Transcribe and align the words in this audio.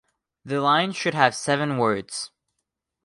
The 0.43 0.59
line 0.59 0.93
should 0.93 1.13
have 1.13 1.35
seven 1.35 1.77
words. 1.77 2.31